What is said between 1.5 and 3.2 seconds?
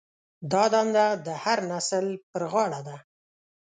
نسل پر غاړه ده.